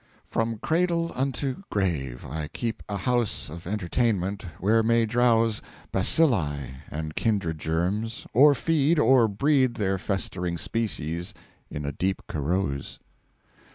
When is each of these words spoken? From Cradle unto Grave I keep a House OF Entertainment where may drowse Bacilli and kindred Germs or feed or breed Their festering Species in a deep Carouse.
From 0.25 0.57
Cradle 0.57 1.11
unto 1.13 1.61
Grave 1.69 2.25
I 2.25 2.47
keep 2.47 2.81
a 2.89 2.97
House 2.97 3.51
OF 3.51 3.67
Entertainment 3.67 4.41
where 4.59 4.81
may 4.81 5.05
drowse 5.05 5.61
Bacilli 5.93 6.77
and 6.89 7.15
kindred 7.15 7.59
Germs 7.59 8.25
or 8.33 8.55
feed 8.55 8.97
or 8.97 9.27
breed 9.27 9.75
Their 9.75 9.99
festering 9.99 10.57
Species 10.57 11.35
in 11.69 11.85
a 11.85 11.91
deep 11.91 12.23
Carouse. 12.27 12.97